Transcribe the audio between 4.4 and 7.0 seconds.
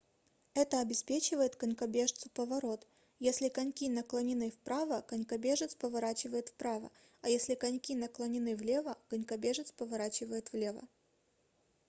вправо конькобежец поворачивает вправо